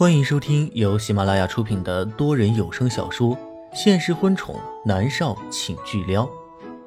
[0.00, 3.36] 欢迎收听由喜马拉雅出品的多人有声小说
[3.74, 6.24] 《现实婚宠男少请巨撩》，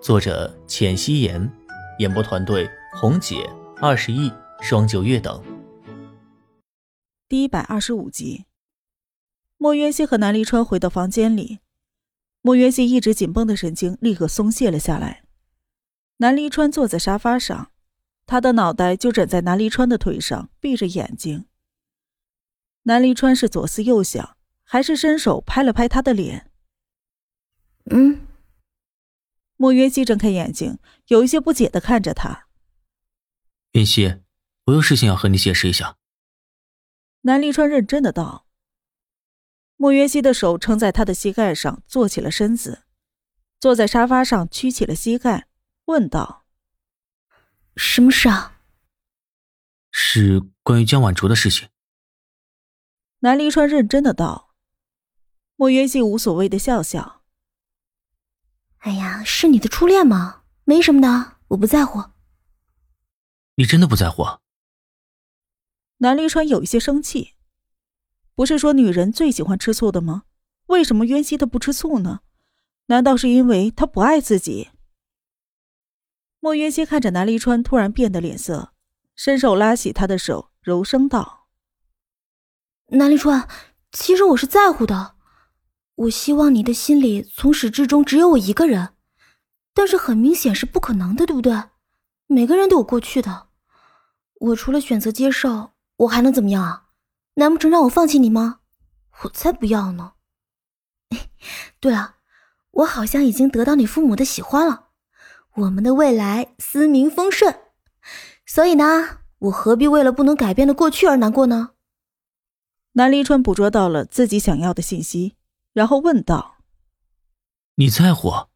[0.00, 1.52] 作者：浅汐颜，
[1.98, 3.46] 演播团队：红姐、
[3.76, 4.32] 二十亿、
[4.62, 5.44] 双九月等。
[7.28, 8.46] 第一百二十五集，
[9.58, 11.58] 莫渊熙和南离川回到房间里，
[12.40, 15.24] 莫渊熙一直紧绷的神经立刻松懈了下来。
[16.16, 17.70] 南离川坐在沙发上，
[18.24, 21.44] 他的脑袋就枕在南离川的腿上，闭着眼睛。
[22.84, 26.50] 南离川是左思右想，还是伸手拍了拍他的脸。
[27.90, 28.26] 嗯。
[29.56, 32.48] 莫渊熙睁开眼睛，有一些不解的看着他。
[33.72, 34.22] 云溪，
[34.64, 35.96] 我有事情要和你解释一下。
[37.22, 38.46] 南离川认真的道。
[39.76, 42.84] 莫渊熙的手撑在他的膝盖上，坐起了身子，
[43.58, 45.48] 坐在沙发上，屈起了膝盖，
[45.86, 46.44] 问道
[47.76, 48.60] ：“什么事啊？”
[49.90, 51.68] 是关于江晚竹的事情。
[53.24, 54.54] 南离川认真的道
[55.56, 57.22] ：“莫渊熙无所谓的笑笑。
[58.80, 60.42] 哎呀，是你的初恋吗？
[60.64, 62.10] 没什么的，我不在乎。
[63.54, 64.24] 你真的不在乎？”
[66.04, 67.32] 南离川有一些生气。
[68.34, 70.24] 不是说女人最喜欢吃醋的吗？
[70.66, 72.20] 为什么渊熙他不吃醋呢？
[72.88, 74.68] 难道是因为他不爱自己？
[76.40, 78.74] 莫渊熙看着南离川突然变的脸色，
[79.16, 81.43] 伸手拉起他的手，柔声道。
[82.88, 83.48] 南立川，
[83.92, 85.14] 其实我是在乎的。
[85.94, 88.90] 我希望你的心里从始至终只有我一个人，
[89.72, 91.64] 但是很明显是不可能的，对不对？
[92.26, 93.48] 每个人都有过去的。
[94.34, 96.84] 我除了选择接受，我还能怎么样啊？
[97.34, 98.60] 难不成让我放弃你吗？
[99.22, 100.12] 我才不要呢！
[101.80, 102.16] 对了，
[102.70, 104.88] 我好像已经得到你父母的喜欢了，
[105.54, 107.60] 我们的未来思明丰顺，
[108.44, 111.70] 所以呢，我何必为了不能改变的过去而难过呢？
[112.96, 115.34] 南离川捕捉到了自己想要的信息，
[115.72, 116.58] 然后问道
[117.74, 118.46] ：“你在乎？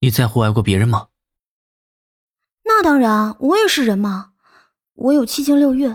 [0.00, 1.10] 你在乎爱过别人吗
[2.66, 4.32] ？”“那当然，我也是人嘛，
[4.94, 5.94] 我有七情六欲，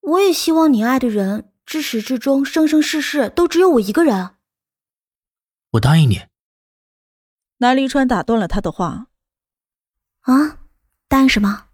[0.00, 4.34] 我也希望你爱的人至始至终、生生世世都只有我一个人。
[5.70, 6.26] ”“我答应你。”
[7.58, 9.06] 南离川打断了他的话。
[10.22, 10.58] “啊，
[11.06, 11.68] 答应什么？”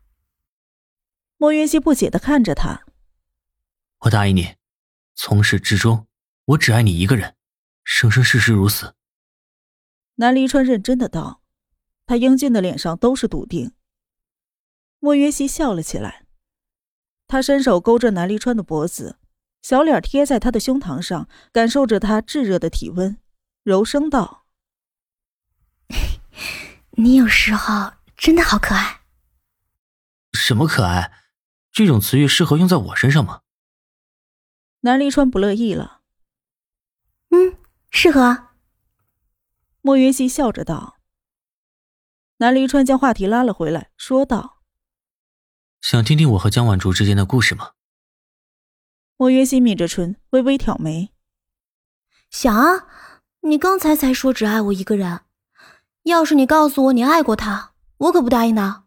[1.39, 2.85] 莫云熙不解的看着他。
[4.01, 4.57] “我答应你。”
[5.21, 6.07] 从始至终，
[6.45, 7.35] 我只爱你一个人，
[7.83, 8.95] 生生世世如此。
[10.15, 11.43] 南离川认真的道，
[12.07, 13.73] 他英俊的脸上都是笃定。
[15.01, 16.25] 莫云熙笑了起来，
[17.27, 19.19] 他伸手勾着南离川的脖子，
[19.61, 23.19] 小脸贴在他的胸膛上，感受着他炙热的体温，
[23.65, 24.47] 柔声道
[26.97, 29.01] ：“你有时候真的好可爱。”
[30.39, 31.13] 什么可爱？
[31.73, 33.41] 这种词语适合用在我身上吗？
[34.89, 36.01] 南离川不乐意了。
[37.29, 37.59] 嗯，
[37.91, 38.49] 适合。
[39.83, 40.97] 莫云熙笑着道。
[42.39, 44.63] 南离川将话题拉了回来，说道
[45.83, 47.73] ：“想听听我和江晚竹之间的故事吗？”
[49.19, 51.13] 莫云熙抿着唇，微微挑眉
[52.31, 52.89] ：“想啊，
[53.41, 55.21] 你刚才才说只爱我一个人，
[56.05, 58.85] 要是你告诉我你爱过他，我可不答应的。”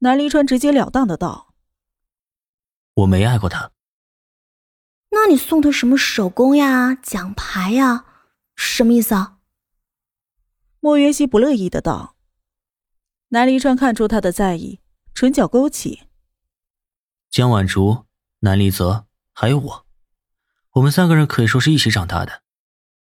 [0.00, 1.52] 南离川直截了当的道
[2.94, 3.72] ：“我没爱过他。”
[5.22, 8.06] 那你送他什么手工呀、奖牌呀，
[8.56, 9.36] 什么意思啊？
[10.80, 12.16] 莫云熙不乐意的道。
[13.28, 14.80] 南离川看出他的在意，
[15.12, 16.04] 唇角勾起。
[17.28, 18.06] 江晚竹、
[18.38, 19.04] 南离泽
[19.34, 19.86] 还有我，
[20.70, 22.40] 我们三个人可以说是一起长大的。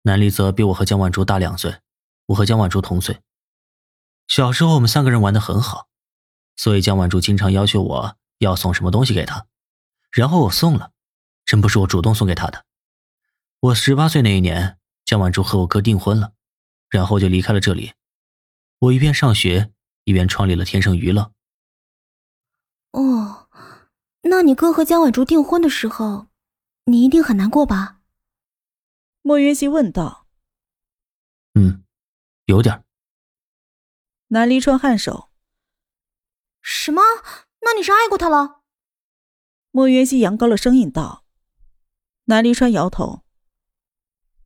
[0.02, 1.78] 南离泽比我和江晚竹大两岁，
[2.26, 3.22] 我和江晚竹同岁。
[4.28, 5.88] 小时候我们三个人玩的很好，
[6.54, 9.46] 所以江晚竹经常要求我要送什么东西给他，
[10.12, 10.90] 然后我送了。
[11.44, 12.64] 真不是我主动送给他的。
[13.60, 16.32] 我十八岁那一年，江晚竹和我哥订婚了，
[16.88, 17.92] 然后就离开了这里。
[18.78, 19.72] 我一边上学，
[20.04, 21.32] 一边创立了天生娱乐。
[22.92, 23.48] 哦，
[24.22, 26.28] 那你哥和江晚竹订婚的时候，
[26.84, 28.00] 你一定很难过吧？
[29.22, 30.26] 莫云熙问道。
[31.54, 31.84] 嗯，
[32.44, 32.84] 有点。
[34.28, 35.30] 南离川颔首。
[36.60, 37.02] 什么？
[37.62, 38.60] 那你是爱过他了？
[39.70, 41.23] 莫云熙扬高了声音道。
[42.26, 43.22] 南离川摇头。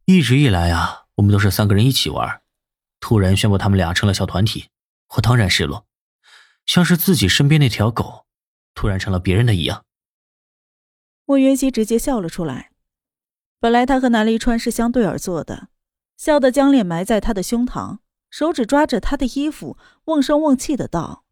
[0.06, 2.42] 一直以来啊，我们都是三个人一起玩，
[2.98, 4.70] 突然宣布他们俩成了小团体，
[5.16, 5.86] 我当然失落，
[6.66, 8.26] 像是自己身边那条狗
[8.75, 9.84] 突然成了别人的一样。
[11.25, 12.72] 莫云熙直接笑了出来。
[13.60, 15.69] 本来他和南离川是相对而坐的，
[16.16, 17.98] 笑得将脸埋在他的胸膛，
[18.30, 21.25] 手指抓着他的衣服，瓮声瓮气的道：“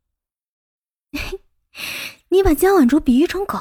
[2.28, 3.58] 你把江晚竹比喻成狗，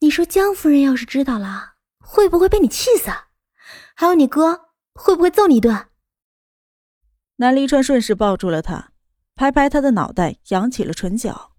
[0.00, 1.69] 你说江夫人要是知道了。”
[2.12, 3.08] 会不会被你气死？
[3.94, 5.86] 还有你哥会不会揍你一顿？
[7.36, 8.90] 南离川顺势抱住了他，
[9.36, 11.52] 拍拍他的脑袋，扬起了唇角。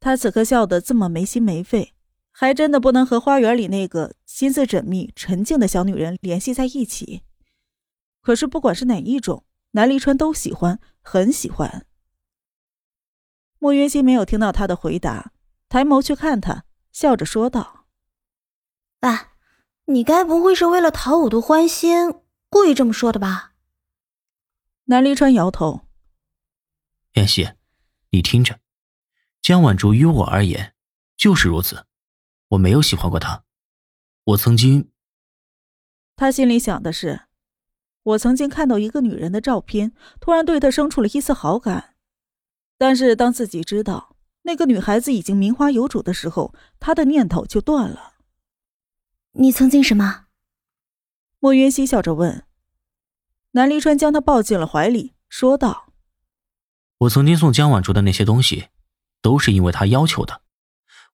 [0.00, 1.94] 他此刻笑得这么没心没肺，
[2.32, 7.22] 还真的不能和花园里那个心思缜密、沉静的小女人联系在一起。
[8.20, 11.86] 可是不管是哪一种，南离川都喜欢，很喜欢。
[13.60, 15.32] 莫云熙没有听到他的回答，
[15.68, 17.79] 抬眸去看他，笑着说道
[19.00, 19.32] ：“哎，
[19.86, 22.14] 你该不会是为了讨我的欢心，
[22.48, 23.54] 故意这么说的吧？”
[24.86, 25.86] 南离川摇头。
[27.14, 27.50] 妍希，
[28.10, 28.60] 你听着，
[29.40, 30.74] 江晚竹于我而言
[31.16, 31.86] 就是如此，
[32.48, 33.44] 我没有喜欢过她，
[34.24, 34.90] 我曾经。
[36.14, 37.22] 他心里想的是，
[38.02, 41.96] 我曾经看到一个女人的照片，突然对她生出了一丝好感，
[42.76, 48.19] 但是当自己知道那个女孩子已经名花有主的时候，他的念头就断了。
[49.32, 50.26] 你曾经什么？
[51.38, 52.44] 莫云熙笑着问。
[53.52, 55.92] 南离川将他抱进了怀里，说道
[56.98, 58.70] ：“我曾经送江晚竹的那些东西，
[59.22, 60.42] 都是因为他要求的。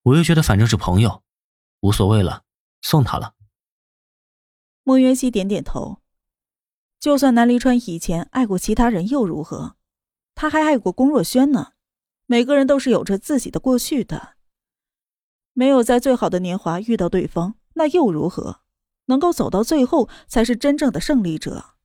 [0.02, 1.22] 我又觉得反正是朋友，
[1.80, 2.44] 无所谓了，
[2.80, 3.34] 送他了。”
[4.82, 6.00] 莫渊熙点点头。
[6.98, 9.76] 就算南离川以前爱过其他人又如何？
[10.34, 11.72] 他还爱过龚若轩呢。
[12.24, 14.36] 每个人都是有着自己的过去的。
[15.52, 18.60] 没有在最好的年华遇到对方，那又如何？
[19.06, 21.76] 能够走到最后，才是真正的胜利者。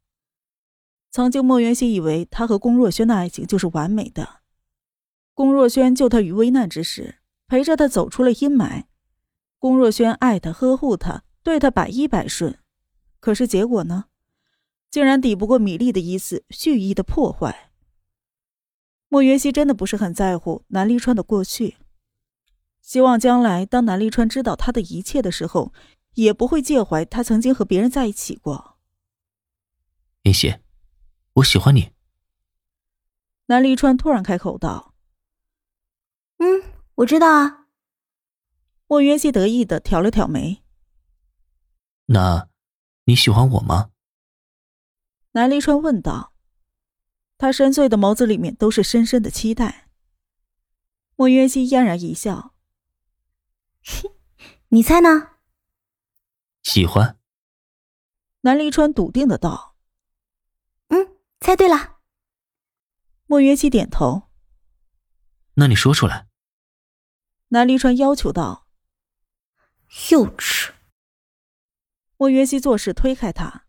[1.11, 4.41] 曾经，莫元熙以为他和龚若轩的爱情就是完美的。
[5.33, 8.85] 龚若轩救他于危难之时，陪着他走出了阴霾。
[9.59, 12.57] 龚若轩爱他、呵护他，对他百依百顺。
[13.19, 14.05] 可是结果呢？
[14.89, 17.71] 竟然抵不过米粒的一次蓄意的破坏。
[19.07, 21.77] 莫元熙真的不是很在乎南离川的过去，
[22.91, 25.71] 希望将来当南立川知道他的一切的时候，
[26.15, 28.77] 也不会介怀他曾经和别人在一起过。
[30.23, 30.57] 妍希。
[31.35, 31.93] 我喜欢你。
[33.45, 34.93] 南立川突然开口道
[36.39, 36.63] ：“嗯，
[36.95, 37.67] 我知道啊。”
[38.87, 40.61] 莫渊熙得意的挑了挑眉。
[42.07, 42.49] 那
[43.05, 43.91] 你喜欢我吗？
[45.31, 46.33] 南立川问道。
[47.37, 49.87] 他深邃的眸子里面都是深深的期待。
[51.15, 52.53] 莫渊熙嫣然一笑
[54.69, 55.37] ：“你猜呢？”
[56.63, 57.17] 喜欢。
[58.41, 59.75] 南离川笃定的道。
[60.87, 61.99] 嗯猜对了，
[63.25, 64.29] 莫约西点头。
[65.55, 66.27] 那你说出来。
[67.49, 68.67] 南离川要求道。
[70.11, 70.71] 幼稚。
[72.17, 73.65] 莫约西做势推开他，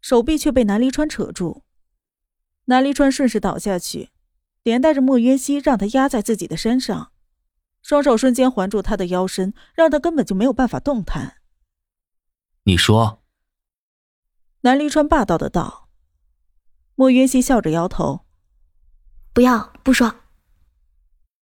[0.00, 1.64] 手臂却被南离川扯住。
[2.66, 4.10] 南离川顺势倒下去，
[4.62, 7.12] 连带着莫约西让他压在自己的身上，
[7.86, 11.36] 双手瞬间环住他的腰身，让他根本就没有办法动弹。
[12.64, 13.22] 你说。
[14.62, 15.88] 南离川霸道的道。
[16.96, 18.26] 莫云熙笑着摇头
[19.32, 20.16] ：“不要，不说。”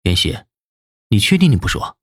[0.04, 0.40] 云熙，
[1.08, 1.96] 你确定你不说？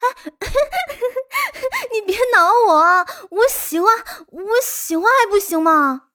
[1.92, 3.86] 你别挠我，我喜欢，
[4.26, 6.08] 我喜欢还不行吗？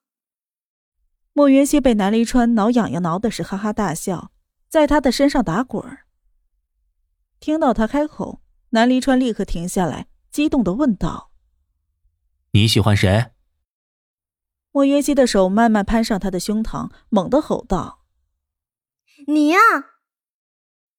[1.31, 4.33] 莫云熙被南离川挠痒痒，挠的是哈哈大笑，
[4.67, 6.07] 在他的身上打滚儿。
[7.39, 11.31] 听到他开口，南离川立刻停下来，激动的问道
[12.51, 13.31] ：“你喜欢谁？”
[14.71, 18.05] 莫约西的手慢慢攀上他的胸膛，猛地吼道
[19.27, 19.57] ：“你呀！”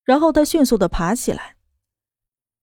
[0.05, 1.57] 然后他迅速的爬起来。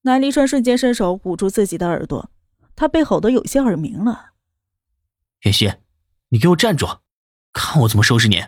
[0.01, 2.31] 南离川瞬间伸手捂住自己的耳朵，
[2.75, 4.33] 他被吼得有些耳鸣了。
[5.41, 5.73] 约西，
[6.29, 6.99] 你给我站住！
[7.53, 8.43] 看我怎么收拾你！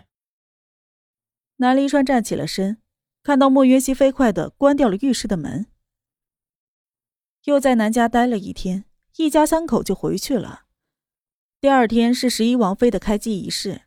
[1.56, 2.79] 南离川站起了身，
[3.22, 5.66] 看到莫约西飞快的关掉了浴室的门，
[7.44, 8.86] 又在南家待了一天，
[9.16, 10.62] 一家三口就回去了。
[11.60, 13.82] 第二天是十一王妃的开机仪式，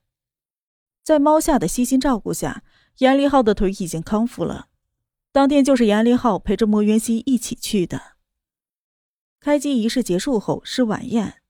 [1.04, 2.64] 在猫夏的悉心照顾下，
[3.00, 4.68] 严立浩的腿已经康复了。
[5.32, 8.14] 当天就是严立浩陪着莫渊熙一起去的。
[9.40, 11.42] 开机仪式结束后是晚宴。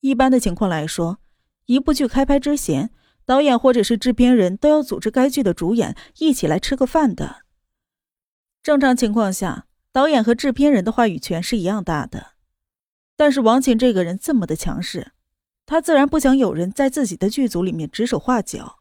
[0.00, 1.20] 一般的情况来说，
[1.66, 2.90] 一部剧开拍之前，
[3.26, 7.42] 导演或者是制片人都要组织该剧的主演一起来吃个饭的。
[8.62, 12.32] 正常情况下，导演和制片人的话语权是一样大的。
[13.16, 15.12] 但是王琴这个人这么的强势。
[15.68, 18.78] 他自然不想有人在自己的剧组里面指手画脚，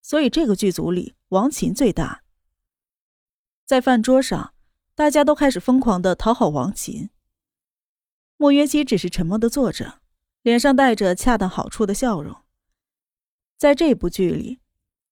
[0.00, 2.22] 所以这个剧组里王琴最大。
[3.66, 4.54] 在饭桌上，
[4.94, 7.10] 大家都开始疯狂的讨好王琴。
[8.36, 10.02] 莫约西只是沉默的坐着，
[10.42, 12.43] 脸上带着恰到好处的笑容。
[13.56, 14.60] 在这部剧里，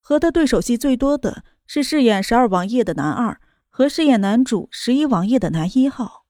[0.00, 6.26] 和他对手戏最多的是饰演十二王爷的男二和饰演男主十一王爷的男一号。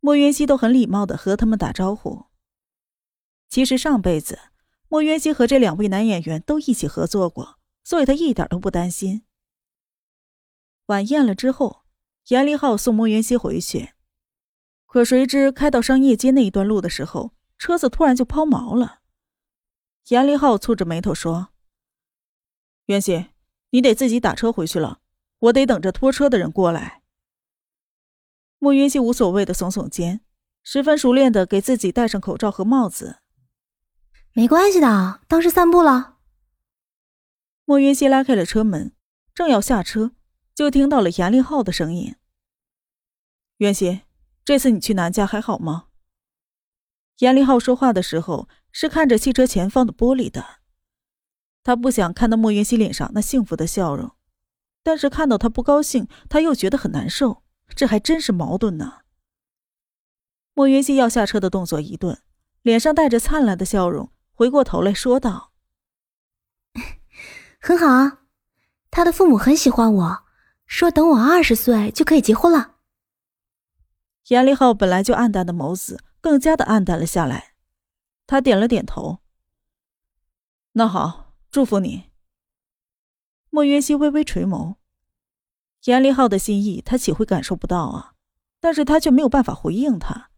[0.00, 2.26] 莫渊熙都很礼貌的和他们打招呼。
[3.48, 4.38] 其实上辈子，
[4.88, 9.24] 莫渊熙和这两位男演员都一起合作过，所以他一点都不担心。
[10.86, 11.82] 晚宴了之后，
[12.28, 13.90] 严立浩送莫渊熙回去，
[14.86, 19.01] 可谁知开到商业街那一段路的时候，车子突然就抛锚了。
[20.12, 21.48] 严立浩蹙着眉头说
[22.84, 23.28] ：“袁熙，
[23.70, 25.00] 你得自己打车回去了，
[25.38, 27.00] 我得等着拖车的人过来。”
[28.60, 30.20] 莫云熙无所谓的耸耸肩，
[30.62, 33.20] 十分熟练的给自己戴上口罩和帽子。
[34.34, 36.18] 没关系的，当时散步了。
[37.64, 38.94] 莫云熙拉开了车门，
[39.32, 40.12] 正要下车。
[40.54, 42.16] 就听到了严立浩的声音。
[43.56, 44.02] 袁熙，
[44.44, 45.86] 这次你去南家还好吗？
[47.20, 50.44] 严立浩说话的时候是看着汽车前方的玻璃的，
[51.62, 54.12] 他不想看到莫云熙脸上那幸福的笑容，
[54.82, 57.42] 但是看到他不高兴，他又觉得很难受，
[57.76, 59.02] 这还真是矛盾呢。
[60.54, 62.20] 莫云熙要下车的动作一顿，
[62.62, 65.52] 脸上带着灿烂的笑容，回过头来说道
[67.60, 68.20] ：“很好啊，
[68.90, 70.24] 他的父母很喜欢我。”
[70.66, 72.76] 说等我二十岁就可以结婚了。
[74.28, 77.51] 严立浩本来就暗淡的眸子更加的暗淡了下来，
[78.26, 79.20] 他点了点头。
[80.72, 82.10] 那好，祝福你。
[83.50, 84.76] 莫云熙微微垂眸，
[85.84, 88.14] 严立浩的心意他岂会感受不到啊？
[88.60, 90.30] 但是他却没有办法回应他。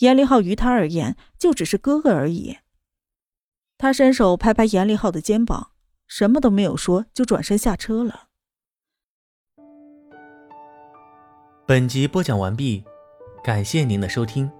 [0.00, 2.58] 严立浩于他而言就只是哥哥而已。
[3.78, 5.70] 他伸手拍拍严立浩的肩膀，
[6.06, 8.28] 什么都没有说，就转身下车了。
[11.66, 12.84] 本集播讲完毕，
[13.42, 14.50] 感谢您的收听。